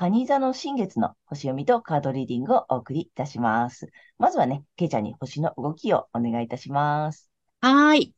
[0.00, 3.88] 蟹座の新月の星読みとカードリーディングをお送りいたします。
[4.16, 7.28] まずはね、ケイちゃんに星の動きをお願いいたします。
[7.60, 8.14] はい。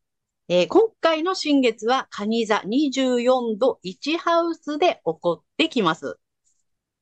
[0.49, 6.19] えー、今回の新月は、蟹座24度1ハウスで起こってきます。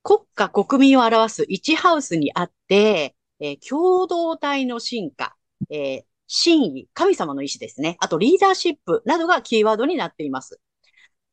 [0.05, 5.35] 国家国民を表す1ハウスにあって、えー、共同体の進化、
[5.71, 7.97] えー、真意、神様の意志ですね。
[7.99, 10.61] あとリーダーシップなどがキーワードになっています。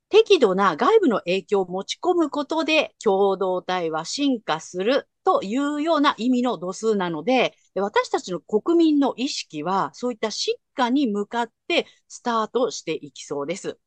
[0.09, 13.79] 適度な外部の影響を持ち込むことで共同体は進化するというような意味の度数なので、私たちの国民の意識はそういった進化に向かってスタートしていきそうです。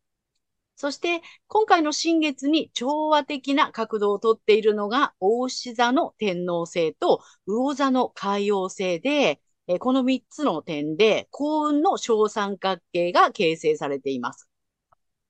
[0.76, 9.40] そして、今回の新月に調和的な角度をとっているのが、大牛座の天皇星と魚座の海王星で、
[9.80, 14.48] この3つの点で幸運の小三角形が形成されています。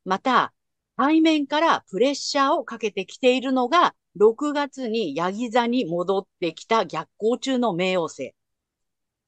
[0.05, 0.53] また、
[0.99, 8.35] 背面からプレッシャーをかけてきているのが、6月にヤギ座に戻ってきた逆行中の冥王星。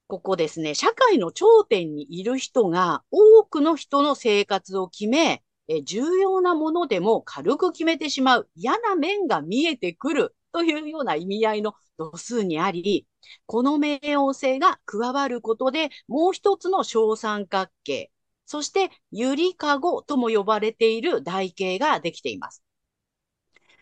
[0.08, 13.06] ここですね、社会の頂点にいる人が多くの人の生活を決め、え重要なものでも軽く決めてしまう嫌な面が見えてくるというような意味合いの度数にあり、
[13.47, 18.10] この冥王星が加わることで、もう一つの小三角形、
[18.50, 22.65] そしてゆりかごとも呼ばれている台形ができています。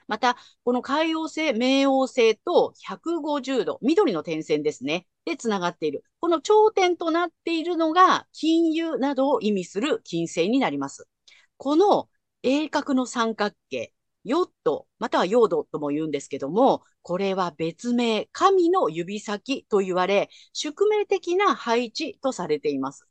[0.06, 5.06] また、この海王星、冥王星と150度、緑の点線ですね。
[5.25, 6.05] で、つながっている。
[6.21, 11.09] この頂点となっているのが、金融などを意味する金星になります。
[11.56, 12.11] この
[12.43, 23.07] 鋭角の三角形、ヨット、またはヨードとも言うんですけども、これは別名、神の指先と言われ、宿命的な配置とされています。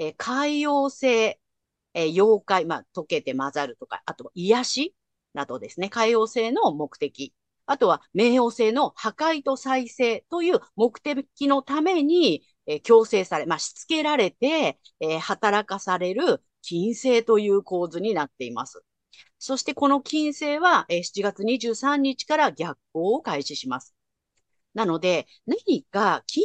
[0.00, 1.38] え海洋性、
[1.94, 4.94] え妖怪、まあ、溶けて混ざるとか、あと癒し
[5.34, 7.34] などですね、海洋性の目的。
[7.66, 18.82] あとは、冥王星の破壊と再生という目的のために、えー、強制され、まあ、しつけられて、えー、働かされる金星という構図になっています。
[19.38, 23.94] そしてこの金星は7月23日から逆行を開始します。
[24.74, 26.44] なので、何か金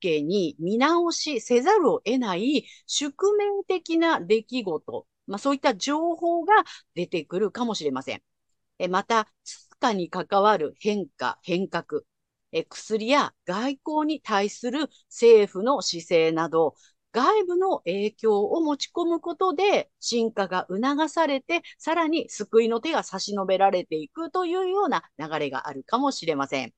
[0.00, 6.54] 関係に見直しせざるを得ない宿命的な出来事、まあ、そういった情報が
[6.94, 8.22] 出てくるかもしれません。
[8.78, 12.02] えまた、通貨に関わる変化、変革、
[12.52, 16.74] え薬や外交に対する政府の姿勢など、
[17.12, 26.72] 外部の影響を持ち込むことで進化が促されて、さらに救いの手が差し伸べられていくというような流れがあるかもしれません。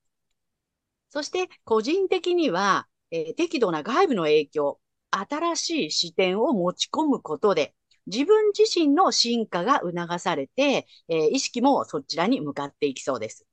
[1.11, 4.81] そして個人的には、えー、適度な外部の影響、
[5.11, 7.75] 新しい視点を持ち込むことで、
[8.06, 13.47] 自分自身の進化が促されて、えー、意識もそちらに向かっていきそうです。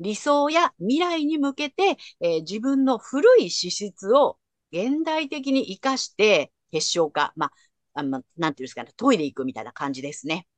[0.00, 4.38] 理想や未来に向けて、えー、自分の古い資質を
[4.72, 7.52] 現代的に活かして結晶化、まあ、
[8.00, 10.48] あなんていうんですかね、トイレ行くみたいな感じですね。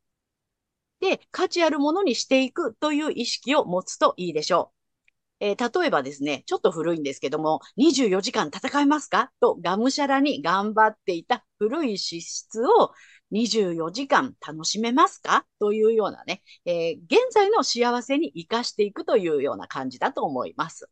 [1.00, 4.75] で、価値あるものにしていくという意識を持つといいでしょう。
[5.40, 9.30] えー、例えばですね、ちょっと古いんですけども、24時間戦えますか？
[9.40, 12.92] とがむしゃらに頑張っていた古い資質を
[13.32, 15.44] 24時間楽しめますか？
[15.58, 20.88] というようなね、えー、現在の幸せに活かしていくというような感じだと思います。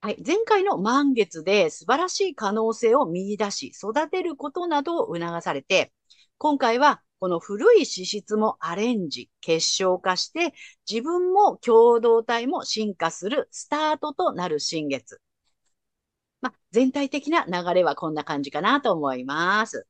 [0.00, 5.92] はい、前回の満月で素晴らしい可能性を見出し、育てることなどを促されて、
[6.36, 10.52] 今回はこの古い資質もアレンジ、結晶化して、
[10.86, 15.22] 自分も共同体も進化するスタートとなる新月。
[16.42, 19.86] まあ、全体的な流れはこんな感じかなと思います。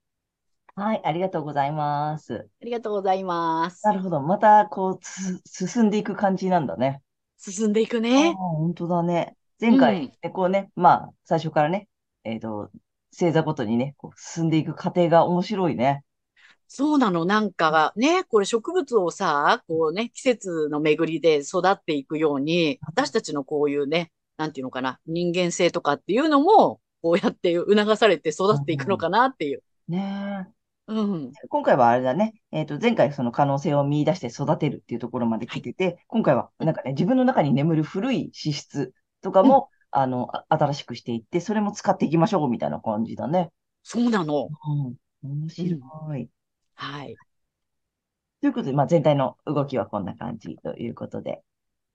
[0.77, 2.47] はい、ありがとうございます。
[2.63, 3.85] ありがとうございます。
[3.85, 4.21] なるほど。
[4.21, 5.05] また、こう、
[5.45, 7.03] 進んでいく感じなんだね。
[7.37, 8.33] 進んでいくね。
[8.35, 9.37] 本当だね。
[9.61, 11.89] 前回、うんでこうね、まあ、最初からね、
[12.23, 12.71] えっと、
[13.11, 16.05] 星座ごとにね、こう進んでいく過程が面白いね。
[16.69, 17.25] そうなの。
[17.25, 29.63] なんかね、これ植物をさ、こうね、季節の巡りで育っていくように、私たちのこういうね、なんていうのかな、人間性とかっていうのも、こうやって促されて育っていくのかなっていう。
[29.89, 30.49] ね
[30.87, 31.33] うん。
[31.43, 43.51] え今回はあれだね、えっと、前回その可能性を見出して育てるっていうところまで来てて、今回はなんかね、自分の中に眠る古い資質とかも、あの、あ新しくしていって、それも使っていきましょうみたいな感じだね。
[43.83, 44.49] そうなの。
[44.49, 44.95] うん。
[45.23, 45.79] 面白
[46.17, 46.29] い。
[46.75, 47.17] はい。
[48.41, 51.43] ということで、まあ、全体の動きはこんな感じということで。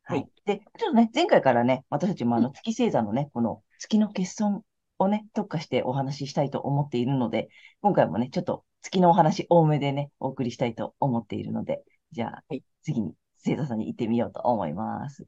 [0.04, 0.26] ははいい。
[0.46, 4.64] で、ちょっとね、前回からね、私たちもあうの月星座のね、この月の欠損
[4.98, 7.50] をね、特化してお話ししたいと思っているので、
[7.82, 15.28] 今回もね、ちょっと月のお話多めでね、お送りしたいと思っているので、じゃあはい、次に星座さんに行ってみようと思います。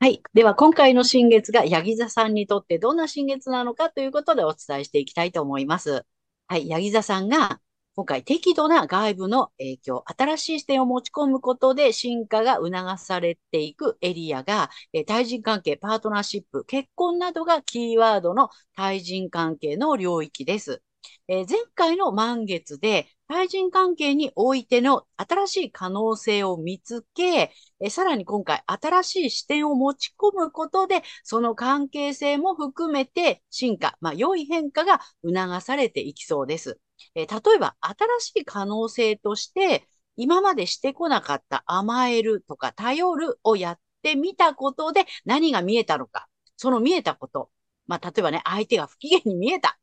[0.00, 0.20] はい。
[0.34, 6.04] では、今回の新月が、ヤギ座さんにとってどんな新月なのかということでお伝えしていきたいと思います。
[6.48, 6.68] はい。
[6.68, 7.60] ヤギ座さんが、
[7.94, 20.82] 今回適度な外部の影響、新しい視点を持ち込むことで進化が促されていくエリアが、え対人関係、パートナーシップ、結婚などがキーワードの対人関係の領域です。
[21.28, 27.50] えー前回の満月で対人関係においての新しい可能性を見つけ、
[27.80, 36.78] えさらに今回新しい視点を持ち込むことで、その関係性も含めて進化、まあ良い変化が促されていきそうです。
[37.14, 46.28] えー例えば新しい可能性として、今までしてこなかった甘えるとか頼るをやってみたことで何が見えたのか。
[46.56, 47.50] その見えたこと。
[47.86, 49.78] まあ例えばね、相手が不機嫌に見えた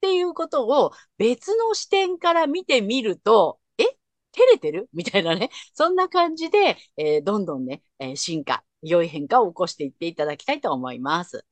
[0.00, 3.84] っていうことを別の視点から見てみると、え
[4.32, 4.88] 照れてる？
[4.94, 5.50] みたいなね。
[5.74, 11.44] そんな感じで、えーどんどんね、えー進化、良い変化を起こしていっていただきたいと思います。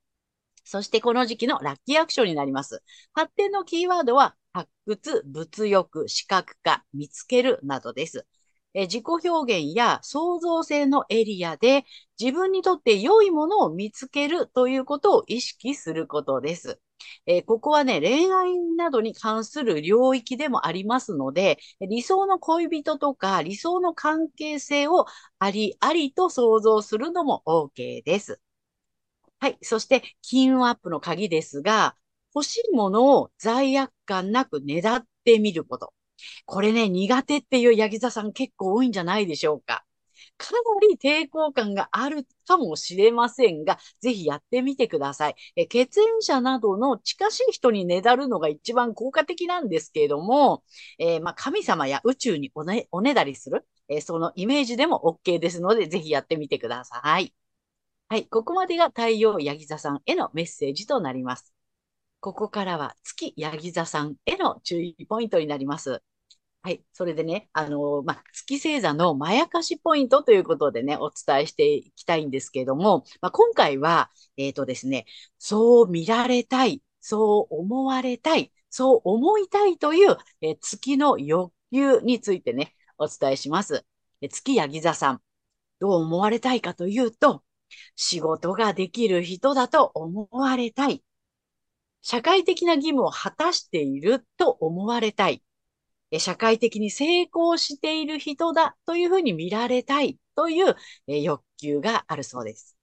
[0.64, 2.82] そしてこの時期のラッキーアクションになります。
[3.12, 8.26] 発展のキーワードは、発掘、物欲、視覚化、見つけるなどです。
[8.74, 11.84] え自己表現や創造性のエリアで
[12.20, 16.80] 自分にとって良いものを見つけるということを意識することです。
[17.26, 25.06] えーここはね、恋愛などに関する領域でもありますので、理想の恋人とか理想の関係性を
[25.38, 28.40] ありありと想像するのも OK です。
[29.40, 29.58] はい。
[29.62, 31.96] そして、金運アップの鍵ですが、
[32.34, 35.92] 欲しいものを罪悪感なくねだってみること。
[36.46, 39.84] これね、苦手っていうヤギ座さん結構多いんじゃないでしょうか。
[40.36, 45.34] かなり抵抗感があるかもしれませんが、ぜひやってみてください。
[45.56, 50.64] え血縁者などの近しい人にねだるのが一番効果的なんですけれども、
[50.98, 57.34] えーまあ、神様や宇宙におねおねだりする、えーそのイメージでも OK ですので、ぜひやってみてください。
[58.08, 61.54] はい、ここまでが太陽ヤギ座さんへのメッセージとなります。
[62.20, 66.02] ここからは月ヤギ座さんへの注意ポイントになります。
[66.68, 66.84] はい。
[66.92, 75.06] それでね、あのまあ、月星座のまやかしポイントということでね、お伝えしていきたいんですけども、まあ、今回は、えっとですね、
[75.38, 83.86] そう見られたい、そう思われたい、そう思いたいという、えー月の欲求についてね、お伝えします。
[84.20, 85.22] え月ヤギ座さん、
[85.80, 87.44] どう思われたいかというと、
[87.96, 91.02] 仕事ができる人だと思われたい。
[92.02, 95.42] 社会的な義務を果たしていると思われたい。
[96.18, 102.76] 社会的に成功している人だというふうに見られたいという欲求があるそうです。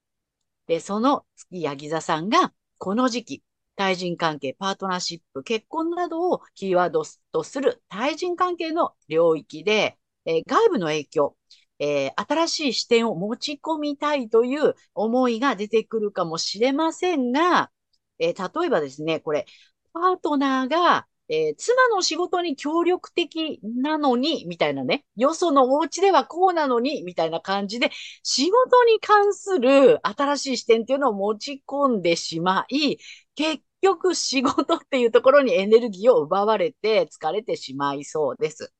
[0.67, 3.43] で、その月ヤギ座さんがこの時期、
[3.75, 11.37] 対人関係、パートナーシップ、結婚などをキーワードとする対人関係の領域で、え外部の影響、
[11.79, 17.71] えー新しい視点を持ち込みたいという思いが出てくるかもしれませんが、
[18.19, 19.45] えー例えばですね、これ、
[19.93, 27.91] パートナーが、えー妻の仕事に協力的なのに、みたいなね、よそのお家ではこうなのに、みたいな感じで、
[28.23, 32.97] 仕事に関する新しい視点っていうのを持ち込んでしまい、
[33.35, 38.71] 結局仕事っていうところにエネルギーを奪われて疲れてしまいそうです。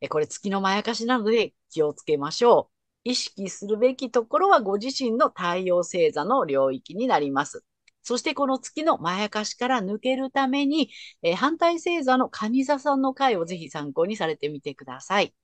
[0.00, 2.70] えこれ月のまやかしなので気をつけましょ
[3.04, 3.10] う。
[3.10, 7.64] 意識するべきところはご自身の太陽星座の領域になります。
[8.02, 10.90] そしてこの月のまやかしから抜けるために、
[11.22, 15.34] えー反対星座の蟹座さんの回をぜひ参考にされてみてください。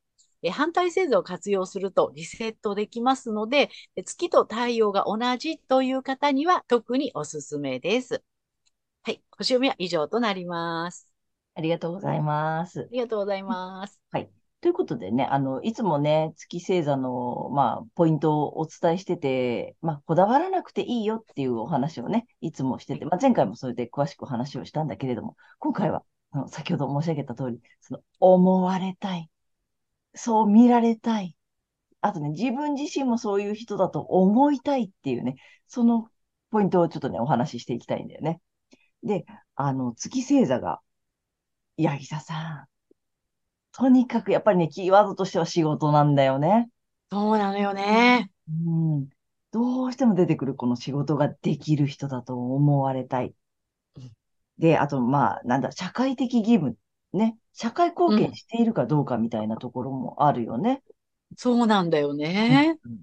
[0.42, 8.22] えー反対星座を活用するとリセットできますので、えー月と太陽が同じという方には特におすすめです。
[9.02, 9.22] はい。
[9.38, 11.08] 星読みは以上となります。
[11.54, 12.88] ありがとうございますあ。
[12.90, 14.00] りがとうございます。
[14.10, 14.30] はい。
[14.60, 29.30] ということでね、あの、いつもね、月星座の、まあ、ポイントをお伝えしてて、まあ、こだわらなくていいよっていうお話をね、いつもしてて、まあ、前回もそれで詳しくお話をしたんだけれども、今回は、あの先ほど申し上げた通り、その、思われたい。
[30.14, 31.36] そう見られたい。
[32.00, 35.36] あとね、自分自身もそういう人だと思いたいっていうね、
[35.68, 36.08] その
[36.50, 38.40] ポイントをちょっとね、お話ししていきたいんだよね。
[39.04, 39.24] で、
[39.54, 40.80] あの、月星座が、
[41.76, 42.77] ヤギ座さん。
[43.72, 46.68] とにかくやっぱりね、キーワードとしては仕事なんだよね。
[47.10, 48.30] そうなのよね。
[48.48, 48.70] う
[49.00, 49.08] ん。
[49.50, 53.34] どうしても出てくるこの仕事ができる人だと思われたい。
[54.58, 56.76] で、あと、まあ、なんだ、社会的義務。
[57.12, 57.38] ね。
[57.52, 60.82] 社会貢献しているかどうかみたいなところもあるよね。
[61.36, 62.78] そうなんだよね。
[62.84, 62.98] うん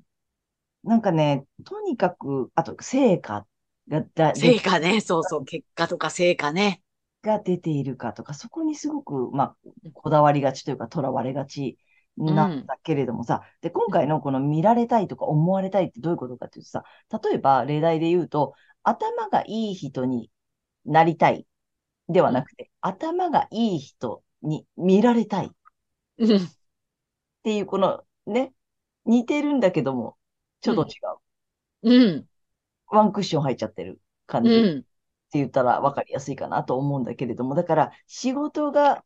[0.85, 3.47] なんかね、とにかく、あと、成果
[3.87, 5.01] がだ、成果ね。
[5.01, 5.45] そうそう。
[5.45, 6.83] 結果とか成果ね。
[7.25, 9.57] が出ているかとか、そこにすごく、まあ、
[9.93, 11.77] こだわりがちというか、とらわれがち
[12.17, 16.83] なんだけれどもさ、で、今回のこの見られたいとか思われたいってどういうことかっていうとさ、
[17.23, 18.53] 例えば例題で言うと、
[18.83, 20.31] 頭がいい人に
[20.85, 21.47] なりたい
[22.09, 25.49] ではなくて、頭がいい人に見られたいっ
[26.17, 26.55] うん。
[27.43, 28.53] ていう、このね、
[29.05, 30.17] 似てるんだけども、
[30.61, 31.17] ちょっと違う。
[31.83, 32.27] うん。
[32.87, 34.49] ワンクッション入っちゃってる感じ。
[34.49, 34.85] うん。
[35.35, 39.03] って言ったら分かりやすいかなと思うんだけれども、だから仕事が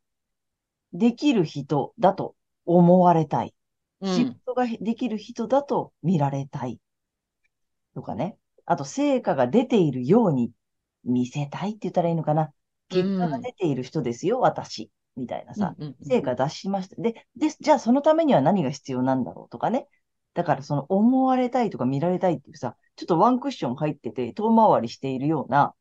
[0.93, 3.55] できる人だと思われたい。
[4.03, 4.41] 仕うん。
[4.45, 6.79] 事ができる人だと見られたい。
[7.95, 8.37] とかね。
[8.65, 10.51] あと、成果が出ているように
[11.03, 12.53] 見せたいって言ったらいいのかな。
[12.89, 14.91] 結果が出ている人ですよ、私。
[15.15, 15.75] みたいなさ。
[15.77, 16.95] うん成果出しました。
[17.01, 19.87] で、で、じゃあそのためには何が必要なんだろうとかね。
[20.33, 25.73] だからその思われたいとか見られたいっていうさ、ちょっとワンクッション入ってて遠回りしているような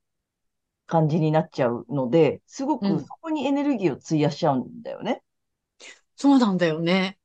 [0.88, 5.22] 感じになっちゃうので、すごうんくそこにエネルギーを費やしちゃうんだよね。
[6.16, 7.18] そうなんだよね。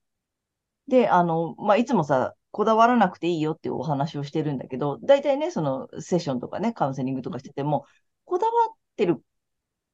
[0.88, 7.86] で、あの、まあ、いつもさ、こだわらなくていいよっていうお話をしてるんだけど、大体ね、そのセッションとかね、カウンセリングとかしてても、
[8.26, 9.24] こだわってる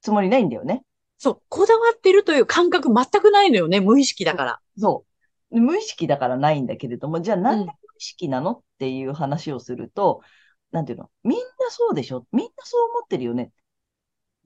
[0.02, 0.84] つもりないんだよね。
[1.18, 1.42] そう。
[1.48, 3.80] こだわってるという感覚全くないのよね。
[3.80, 4.60] 無意識だから。
[4.78, 5.06] そ
[5.52, 5.56] う。
[5.56, 10.22] で無意識だからないんだけれども、じゃあなんうんで無意識なのっていう話をすると、
[10.72, 11.10] なんていうの？
[11.24, 12.26] みんなそうでしょ？
[12.32, 13.52] みんなそう思ってるよね。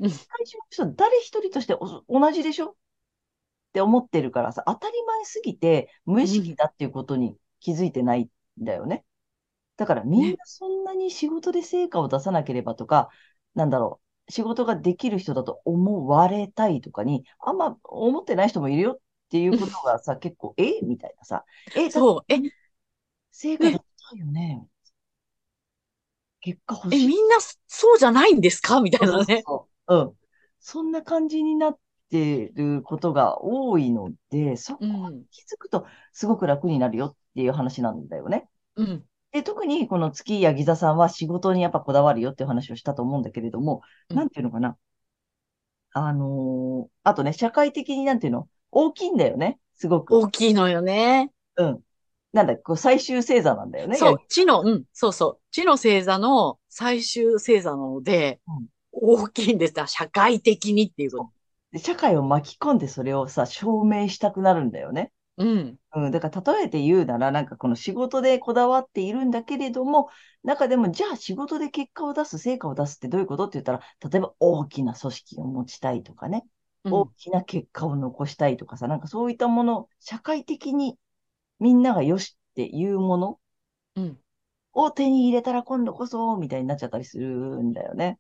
[0.03, 2.71] うん最初の人、誰一人としてお同じでしょ？
[2.71, 2.75] っ
[3.73, 8.23] て思ってるからさ、当たり前すぎて無意識だっていうことに気づいてない
[8.61, 9.05] んだよね。
[9.77, 13.09] だからみんなそんなに仕事で成果を出さなければとか、
[13.55, 21.45] なんだろう、仕事ができる人だと思われたいとかに、あんま思ってない人もいるよっていうことがさ、 結構、えみたいなさ、
[21.75, 22.33] え、そう。
[22.33, 22.41] え、
[23.31, 24.65] 成果出したいよね。
[26.41, 27.07] 結果欲え、しい。
[27.07, 28.79] みんなそうじゃないんですか？
[28.81, 29.45] みたいなね。
[29.45, 29.59] そう。
[29.69, 30.13] うん。
[30.59, 35.19] そんな感じになってることが多いので、そこうん。
[35.19, 38.47] に気づくとすごく楽になるよっていう話なんだよね。
[38.75, 39.05] うん。
[39.31, 44.77] で、特にこの月やギザさんは仕事にやっぱこだわるよっていう話をしたと思うんだけれども、うんなんていうのかな。
[45.93, 49.59] あのーあとね、社会的になんていうの大きいんだよね。
[49.75, 50.15] すごく。
[50.15, 51.31] 大きいのよね。
[51.57, 51.79] うん。
[52.31, 53.95] なんだ、こう最終星座なんだよね。
[53.95, 54.17] そう。
[54.27, 54.83] 地の、うん。
[54.91, 55.41] そうそう。
[55.51, 59.73] 地の星座の最終星座なのでうん、大きいんです。
[59.87, 61.31] 社会的にっていうこと。
[61.71, 65.11] で社会を巻き込んでそれをさ、証明したくなるんだよね。
[65.37, 65.79] うん。
[65.95, 70.09] うん、だから例えて言うなら、なんかこの仕事でこだわっているんだけれども、
[70.43, 76.45] 中でも、じゃあ仕事で結果を出す、成果を出すってどういうことって言ったら、例えば大きな組織を持ちたいとかね、
[76.83, 80.97] うん大きな結果を残したいとかさ、なんかそういったもの、社会的に
[81.59, 83.39] みんながよしっていうもの
[83.95, 84.19] うん。
[84.73, 87.27] を手に入れたら今度こそ、みたいになっちゃったりする
[87.63, 88.19] んだよね。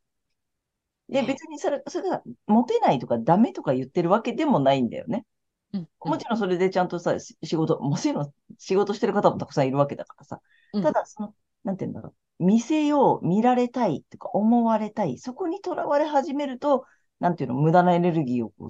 [1.09, 5.25] で、ね別にそれ、それがモテないとかダメとか言ってるわけでもないんだよね。
[5.73, 5.87] うん。
[6.05, 10.41] もちろんそれでちゃんとさ、し仕事、もちろん仕事してる方もたくさんいるわけだからさ。
[10.73, 12.43] うんただ、その、なんて言うんだろう。
[12.43, 15.17] 見せよう、見られたいとか思われたい。
[15.17, 16.85] そこにとらわれ始めると、
[17.19, 18.69] なんていうの、無駄なエネルギーをこう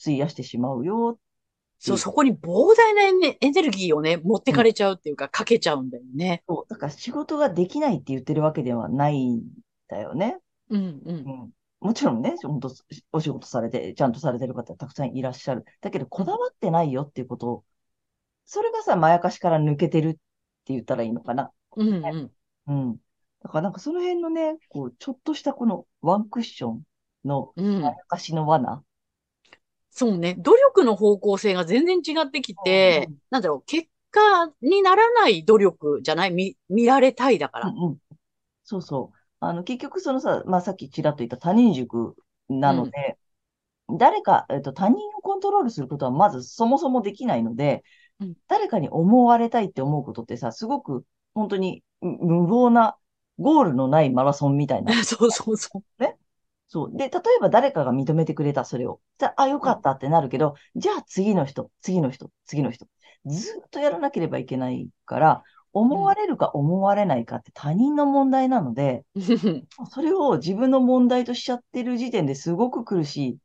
[0.00, 1.18] 費やしてしまうよ。
[1.78, 6.42] そう、そこに膨大なエネルギーをね、持ってかれちゃうっていうか、かけちゃうんだよね。
[6.48, 9.42] そうだから仕事ができないって言ってるわけではないん
[9.88, 10.38] だよね。
[10.70, 11.02] うん、う。
[11.06, 11.50] うんん。
[11.80, 12.70] もちろんね、本当
[13.12, 15.64] お仕事されて、ちゃんとされてる方たくさんいらっしゃる。
[15.80, 17.64] だけど、こだわってないよっていうことを、
[18.46, 20.20] それがさ、まやかしから抜けてるって
[20.68, 21.52] 言ったらいいのかな。
[21.76, 22.32] うん、うん。
[22.66, 22.96] うん。
[23.42, 26.82] だからなんかその辺のね、こう、ちょっとしたこのワンクッション
[27.24, 28.82] のうんまやかしの罠。
[29.90, 30.34] そうね。
[30.38, 34.20] 努力の方向性が全然違ってきてうん、なんだろう、結果
[34.62, 36.30] にならない努力じゃない？
[36.32, 37.68] 見、見られたいだから。
[37.68, 37.98] うんうん。
[38.64, 39.17] そうそう。
[39.40, 42.16] あの、結局そのさ、まあさっきちらっと言った他人軸
[42.48, 43.18] なので、
[43.98, 47.82] 誰か、えっと、他人をコントロールすることはまずそもそもできないので、
[48.20, 51.04] うん誰かに思われたいって思うことってさ、すごく
[51.34, 52.96] 本当に無謀な
[53.38, 54.92] ゴールのないマラソンみたいな。
[55.04, 55.82] そうそうそう。
[56.68, 56.90] そう。
[56.92, 59.00] で、例えば誰かが認めてくれた、それを。
[59.18, 62.86] じゃあ、あ、よかったってなるけど、じゃあ次の人、次の人、次の人。
[63.26, 69.04] ずっとやらなければいけないから、思われるか思われないかって他人の問題なので、
[69.90, 73.38] それを自分の問題としちゃってる時点ですごく苦しい。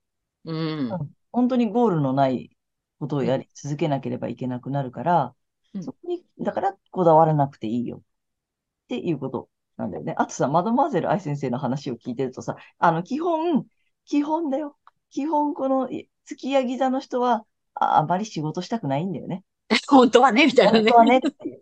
[0.46, 0.90] うん。
[1.32, 2.56] 本当にゴールのない
[3.00, 5.36] ことをやり続けなければいけなくなるから、
[5.74, 8.02] うんそこに、だからこだわらなくていいよっ
[8.90, 10.14] ていうことなんだよね。
[10.18, 13.66] あとさ、マドマーゼル愛先生の話を聞いてるとさ、あの、基本、
[14.06, 14.78] 基本だよ。
[15.10, 15.90] 基本、この
[16.26, 19.44] 月やギ座の人は、ああまり仕事したくないんだよね。
[19.90, 20.98] 本当はね、みたいなね本当。
[20.98, 21.60] はねっていう。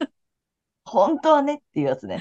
[0.91, 2.19] 本当はねっていうやつね。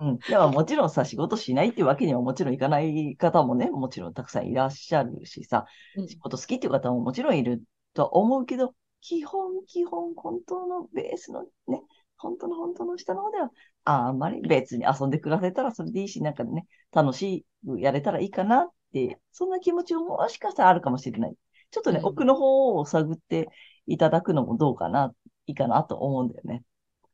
[0.00, 0.18] うん。
[0.18, 5.66] でももちろんさ、仕事しないっていうわけにはもちろんいかない方もね、もちろんたくさんいらっしゃるしさ、
[5.96, 11.82] うん仕事好きっていう方ももちろんいるとは思うけど、基本、基本、本当のベースのね、
[12.16, 13.50] 本当の本当の下の方では、
[13.84, 21.34] ああんまり別に遊んで暮らせたらそれでいいし、なんかね、楽しくやれたらいいかなって、そんな気持ちももしかしたらあるかもしれない。
[21.70, 23.48] ちょっとね、うん奥の方を探って
[23.86, 25.12] いただくのもどうかな、
[25.46, 26.62] いいかなと思うんだよね。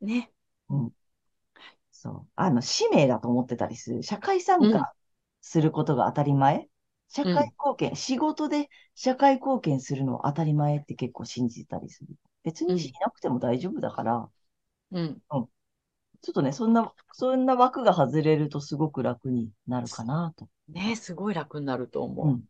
[0.01, 0.31] ね。
[1.91, 2.29] そう。
[2.37, 4.03] あの、使命だと思ってたりする。
[4.03, 4.93] 社会参うん加
[5.41, 6.69] することが当たり前？
[7.09, 12.17] 社うん会貢献、仕事で社会貢献するのは当たり前って結構信じてたりする。
[12.45, 14.31] 別にしなくても大丈夫だから、
[14.91, 15.23] うん。
[16.23, 20.49] ちょっとね、そんな、そんな枠が外れるとすごく楽になるかなと。
[20.69, 22.29] ね、すごい楽になると思う。
[22.29, 22.45] うん。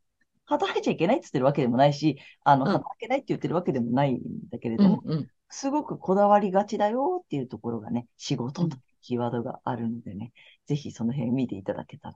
[0.51, 5.31] 働いちゃいけないって言ってるわけでもないし、あの、うん働けないって言ってるわけでもないんだけれども、うん、うん。
[5.49, 10.33] すごくこだわりがちだよっていうところがね、仕事うんというキーワードがあるのでね、
[10.67, 12.15] ぜひその辺見ていただけたら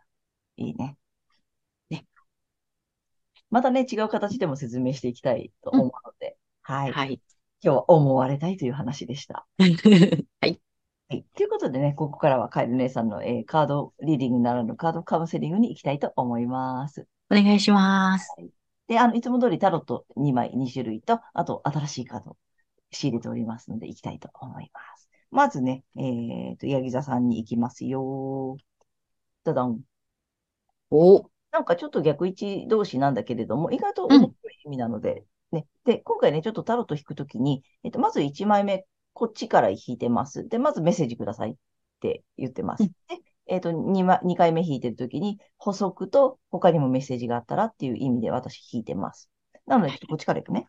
[0.57, 0.97] いいね。
[1.91, 2.07] ね。
[3.51, 6.93] またね、違う形でも説明していきたいと思うので、はい。
[6.93, 7.21] はい。
[7.63, 9.47] 今日は思われたいという話でした。
[9.59, 9.67] は
[10.49, 10.61] い。
[11.09, 11.25] はい。
[11.35, 17.07] ということでね、ここからはカエル姉さんの、えーカードリーディングならぬカードカウンセリングに行きたいと思います。
[17.31, 18.35] お願いします。
[18.87, 22.37] で、あの、いつも通りタロット2枚、2種類と、あと新しいカードを
[22.91, 25.11] 仕入れておりますので、行きたいと思います。
[25.31, 28.57] まずね、えっと、ヤギ座さんに行きますよ。
[29.45, 29.83] ダダン。
[30.91, 35.67] お、なんかちょっと逆位置同士なんだけれども、意外とうん面白い意味なので、ね。
[35.85, 40.49] で、今回ね、ちょっとタロット引くときに、えっと、まず1枚目、こっちから引いてます。
[40.49, 41.55] で、まずメッセージくださいっ
[42.01, 42.83] て言ってます。
[42.85, 49.31] うんで、えっと、2, ま、2回目引いてるときに、補足と他にもメッセージがあったらっていう意味で私引いてます。
[49.67, 50.69] なので、ちょっとこっちから行くね。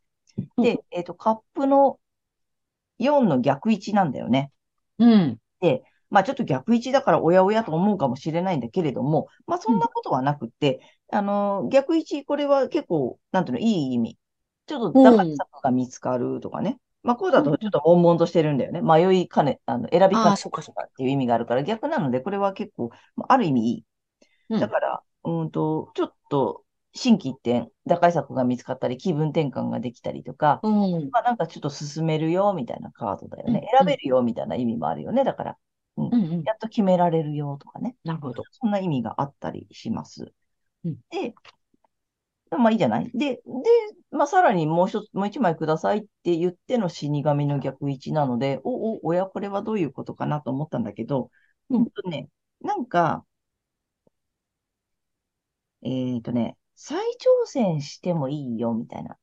[0.58, 2.00] うんで、えっと、カップの
[2.98, 4.52] 4の逆位置なんだよね。
[4.98, 5.40] うん。
[6.10, 10.80] まあちょっと逆位置だからおやおやと思うかもしれないんだけれども、まあそんなことはなくって、
[11.12, 14.18] あの、逆位置、これは結構、なんていうの、いい意味。
[14.68, 16.80] ちょっと打開策が見つかるとかね。
[17.06, 18.82] まあこうだとちょっと悶々としてるんだよね。
[18.82, 23.86] 迷いかね、あの、選びかねそっかそっていう意味があるから逆なので、これは結構、まあある意味いい。
[24.50, 26.63] うんだから、うんと、ちょっと、
[26.94, 31.10] 心機一転、打開策が見つかったり、気分転換ができたりとか、うん。
[31.12, 33.60] まあなんかちょっと進めるよ、みたいなカードだよね。
[33.60, 35.24] うん選べるよ、みたいな意味もあるよね。
[35.24, 35.58] だから、
[35.98, 36.44] うんうん。
[36.46, 37.96] やっと決められるよ、とかね。
[38.04, 38.44] なるほど。
[38.52, 40.32] そんな意味があったりします。
[40.86, 41.34] うんで、
[42.51, 43.12] まあいいじゃない？
[43.13, 43.41] で、で、
[44.12, 51.31] まあさらにもう一つ、もう一枚くださいって言っての死神の逆位置なので、お、お、おや、これはどういうことかなと思ったんだけど、
[51.69, 52.29] うんとね、
[52.62, 53.25] なんか、
[55.84, 59.17] えっとね、再挑戦してもいいよ、みたいな。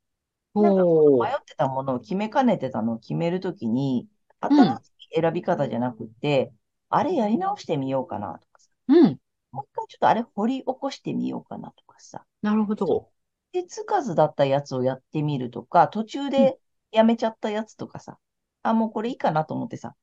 [0.54, 0.82] なんか。
[0.85, 4.06] 迷ってたものを決めかねてたのを決めるときに、
[4.40, 4.80] 新し
[5.16, 6.52] い選び方じゃなくて、
[6.88, 9.18] あれやり直してみようかなとかさ、うん。
[9.53, 13.11] もう一回ちょっとあれ掘り起こしてみようかなとかさ、なるほど。
[13.53, 16.59] 手つかずだったやつをやってみるとか、途中で
[16.91, 18.19] やめちゃったやつとかさ、
[18.62, 19.95] あ、もうこれいいかなと思ってさ、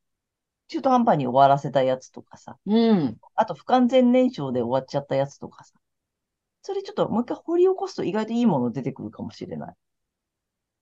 [0.68, 3.18] 中途半端に終わらせたやつとかさ、うん。
[3.36, 5.74] あと不完全燃焼で終わっちゃったやつとかさ、
[6.62, 9.76] それちょっともう一回掘り起こすと意外といいもの出てくるかもしれない。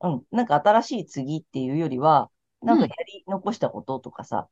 [0.01, 0.23] うん。
[0.31, 2.29] なんか新しい次っていうよりは、
[2.61, 4.49] なんかやり残したこととかさ、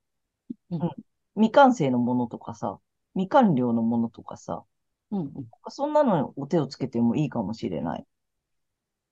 [0.69, 0.91] うんうん。
[1.35, 2.79] 未完成のものとかさ、
[3.15, 4.63] 未完了のものとかさ、
[5.11, 5.31] うんうん。
[5.69, 8.05] そんなのを手をつけてもいいかもしれない。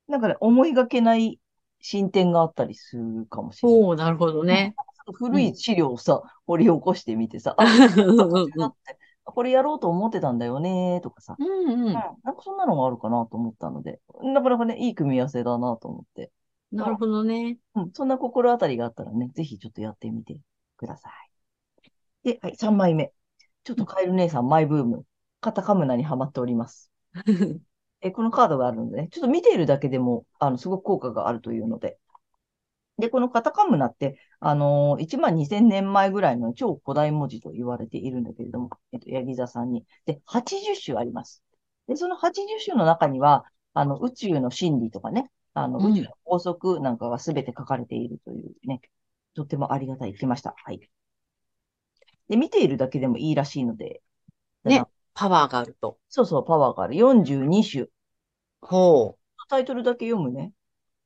[0.07, 1.39] なんかね、思いがけない
[1.79, 3.81] 進展があったりするかもしれない。
[3.81, 4.75] おー、なるほどね。
[5.13, 11.35] 古い資料をさ、掘り起こしてみてさ、 あ、これやろうと思ってたんだよね、とかさ。
[11.37, 11.87] うんうん。
[11.87, 11.93] うん。
[11.93, 16.31] なんかそんなのがあるかなと思ったので、なかなかね、いい組み合わせだなと思って。
[16.71, 17.57] なるほどね。
[17.75, 17.91] うん。
[17.93, 20.39] そんな心当たりがあったらね、ぜひちょっとやってみて
[20.77, 21.13] ください。
[22.23, 23.13] で、はい、3枚目。
[23.63, 25.05] ちょっとカエル姉さん、マイブーム。
[25.41, 26.91] カタカムナにハマっております。
[28.01, 31.97] えーこのカードがあるのでね、ちょっと見ているだけでも、あの、すごく効果があるというので。
[32.99, 39.85] で、このカタカムナって、あのー、1万2000年前ぐらいの超古代文字と言われているんだけれども、えっと、ヤギ座さんに。
[40.05, 41.43] で、80種あります。
[41.87, 48.81] で、その80種の中には、あの、宇宙の真理とかね、あの、うん宇宙の法則なんかが全て書かれているというね、
[49.33, 50.13] とってもありがたい。
[50.13, 50.53] 来ました。
[50.63, 50.89] はい。
[52.33, 54.01] で、見ているだけでもいいらしいので、
[54.63, 55.99] ねパワーがあると。
[56.09, 56.95] そうそう、パワーがある。
[56.95, 57.85] 42種。
[58.61, 59.19] ほ
[59.49, 60.51] タイトルだけ読むね。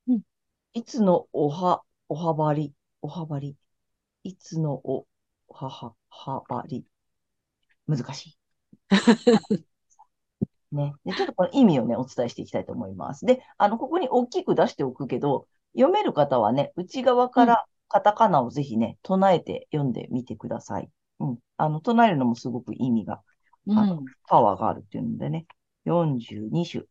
[0.06, 0.22] うん
[0.72, 3.56] いつのおは、おはばり、おはばり。
[4.22, 5.06] いつのお
[5.50, 6.86] はは、はばり。
[7.86, 8.38] 難しい。
[10.72, 10.94] ね。
[11.04, 13.26] で、ちょっとこの意味をね、お伝えしていきたいと思います。
[13.26, 20.90] で、あの、ここに大きく出しておくけど、読める方はね、内側からカタカナをぜひね、唱えて読んでみてください。
[21.20, 21.38] うん。
[21.56, 23.22] あの、唱えるのもすごく意味が
[23.66, 23.72] う。
[23.72, 24.04] うん。
[24.26, 25.46] パワーがあるっていうのでね、
[25.84, 26.84] 42種。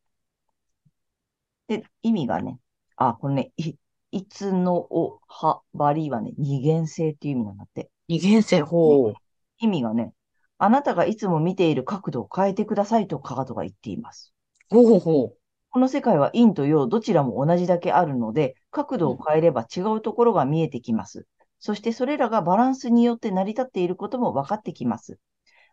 [1.67, 2.59] で、意味がね、
[2.95, 3.73] あ、これね、い、
[4.11, 7.89] いつのおはばりはね、二元性っていう意味なんだって。
[8.07, 9.13] 二元性、ほう。
[9.59, 10.13] 意味がね、
[10.57, 14.33] あなたがいつも見ている角度を変えてくださいとカードが言っています。
[14.69, 15.33] ほうほうほ
[15.69, 21.27] この世界は陰と陽どちらも同じだけあるので、角度を変えれば違うところが見えてきます。
[21.59, 25.19] そしてそれらがバランスによって成り立っていることも分かってきます。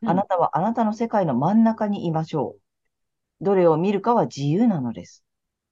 [0.03, 2.57] うんあなたはあなたの世界の真ん中にいましょ
[3.41, 3.45] う。
[3.45, 5.25] どれを見るかは自由なのです。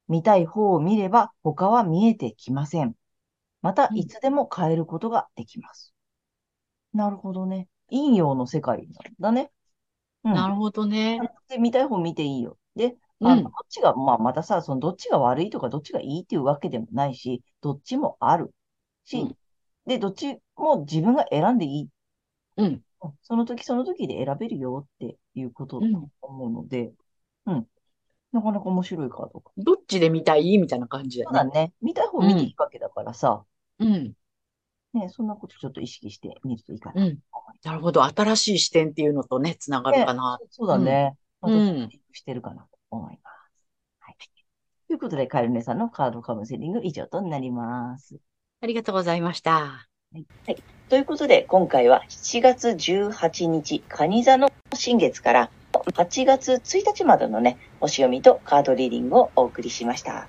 [0.09, 2.95] 見たい方を見れば他は見えてきません。
[3.63, 5.95] また、うんいつでも変えることができます。
[6.93, 7.69] なるほどね。
[7.91, 9.51] 陰陽の世界なんだね。
[10.25, 10.35] うう。
[10.35, 10.35] ん。
[10.35, 11.29] なるほどね。
[11.49, 12.59] で、見たい方見ていいよ。
[12.77, 18.55] で、うんあの、どっちが、まあ、またさ、その、どっちが悪いとか、どっちがいいっていうわけでもないし、どっちもある
[19.05, 19.37] し、うん
[19.87, 21.89] で、どっちも自分が選んでいい。
[22.57, 22.67] うん。
[22.67, 22.83] うん
[23.23, 26.93] その時その時で選べるよっていうことだと思うので、
[27.47, 27.67] うん。
[28.31, 29.51] なかなか面白いカードか。
[29.57, 31.41] どっちで見たいみたいな感じだね。
[31.41, 31.73] そうだね。
[31.83, 33.45] 見たい方見ていいわけだからさ、
[33.81, 34.13] うん。
[34.95, 37.05] ね、そんなことちょっと意識してみるといいかな。
[37.05, 37.19] うん。
[37.65, 38.05] なるほど。
[38.05, 40.39] 新しい視点っていうのとね、つながるかな。
[40.51, 41.17] そうだね。
[41.43, 43.35] うんしてるかなと思います。
[43.99, 44.17] はい。
[44.87, 48.21] ということで、カエル姉さんのカードカウンセリング以上となります。
[48.63, 49.51] ありがとうございました。
[49.51, 49.87] は
[50.47, 60.29] いということで、今回は7月18日、蟹座の新月から8月1日までのね、星読みとカードリーディングをお送りしました。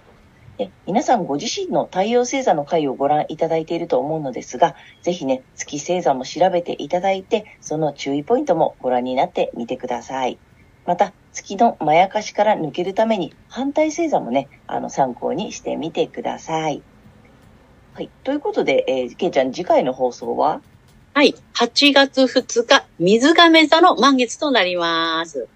[0.58, 10.40] で皆さんご自身の太陽星座の回をご覧いただいていると思うのですが、ぜひね、月星座も調べていただいて、その注意ポイントもご覧になってみてください。
[10.88, 16.82] また、月のまやかしから抜けるために、反対星座もね、あの、参考にしてみてください。
[17.94, 18.10] はい。
[18.24, 20.62] ということで、えー、けいちゃん、次回の放送は？
[21.14, 21.36] はい。
[21.56, 25.48] 8月2日、水亀座の満月となります。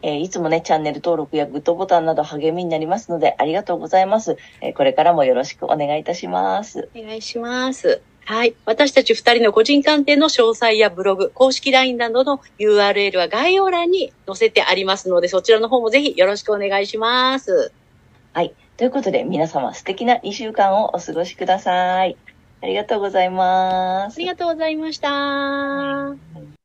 [0.00, 4.36] えーいつもね、チャンネル登録やグッドボタンなど励みになりますので、ありがとうございます。
[4.60, 6.88] えーこれからもよろしくお願いいたします。
[6.94, 8.00] お願いします。
[8.26, 8.54] はい。
[8.66, 17.72] 私たち二人の個人鑑定の詳細やブログ、公式 LINE などの URL は概要欄に載せてありますので、そちらの方もぜひよろしくお願いします。
[18.78, 22.16] ということで、皆様素敵な2週間をお過ごしください。
[22.62, 24.26] ありがとうございますあり。
[24.26, 26.57] がとうございました。